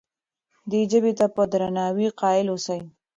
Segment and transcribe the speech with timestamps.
[0.69, 2.79] دې ژبې ته په درناوي قایل اوسئ.